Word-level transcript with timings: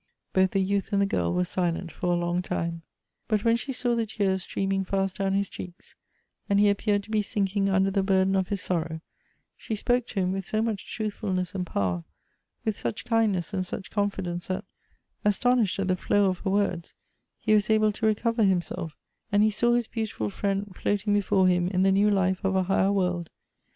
Both 0.33 0.49
the 0.49 0.61
youth 0.63 0.91
and 0.91 0.99
the 0.99 1.05
girl 1.05 1.31
were 1.31 1.45
silent 1.45 1.91
for 1.91 2.11
a 2.11 2.15
long 2.17 2.41
time. 2.41 2.81
But 3.27 3.43
when 3.45 3.55
she 3.55 3.71
saw 3.71 3.93
the 3.95 4.07
tears 4.07 4.41
streaming 4.41 4.83
fast 4.83 5.19
down 5.19 5.35
liis 5.35 5.47
cheeks, 5.47 5.93
and 6.49 6.59
he 6.59 6.71
appeared 6.71 7.03
to 7.03 7.11
be 7.11 7.21
sinking 7.21 7.65
xmder 7.67 7.93
the 7.93 8.01
burden 8.01 8.35
of 8.35 8.47
his 8.47 8.61
sorrow, 8.61 9.01
she 9.55 9.75
spoke 9.75 10.07
to 10.07 10.19
him 10.19 10.31
with 10.31 10.43
so 10.43 10.59
much 10.59 10.91
truthfulness 10.91 11.53
and 11.53 11.67
power, 11.67 12.03
with 12.65 12.75
such 12.75 13.05
kindness 13.05 13.53
and 13.53 13.63
such 13.63 13.91
confidence, 13.91 14.47
that, 14.47 14.65
astonished 15.23 15.77
at 15.77 15.87
the 15.87 15.95
flow 15.95 16.27
of 16.29 16.39
her 16.39 16.49
words, 16.49 16.95
he 17.37 17.53
was 17.53 17.69
able 17.69 17.91
to 17.91 18.07
recover 18.07 18.41
himself, 18.43 18.97
and 19.31 19.43
he 19.43 19.51
saw 19.51 19.73
his 19.75 19.85
beautiful 19.85 20.31
friend 20.31 20.75
floating 20.75 21.13
before 21.13 21.45
him 21.47 21.67
in 21.67 21.83
the 21.83 21.91
new 21.91 22.09
life 22.09 22.43
of 22.43 22.55
a 22.55 22.63
higher 22.63 22.91
world. 22.91 23.29